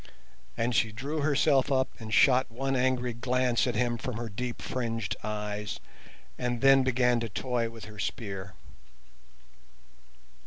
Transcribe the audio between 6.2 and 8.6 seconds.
and then began to toy with her spear.